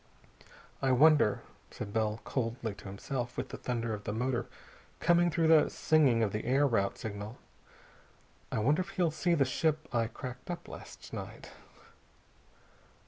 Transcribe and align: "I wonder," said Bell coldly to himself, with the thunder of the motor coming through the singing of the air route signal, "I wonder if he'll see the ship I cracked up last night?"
"I 0.81 0.91
wonder," 0.93 1.43
said 1.69 1.93
Bell 1.93 2.21
coldly 2.23 2.73
to 2.73 2.85
himself, 2.85 3.37
with 3.37 3.49
the 3.49 3.57
thunder 3.57 3.93
of 3.93 4.03
the 4.03 4.11
motor 4.11 4.47
coming 4.99 5.29
through 5.29 5.49
the 5.49 5.69
singing 5.69 6.23
of 6.23 6.31
the 6.31 6.43
air 6.43 6.65
route 6.65 6.97
signal, 6.97 7.37
"I 8.51 8.57
wonder 8.57 8.81
if 8.81 8.89
he'll 8.89 9.11
see 9.11 9.35
the 9.35 9.45
ship 9.45 9.87
I 9.93 10.07
cracked 10.07 10.49
up 10.49 10.67
last 10.67 11.13
night?" 11.13 11.51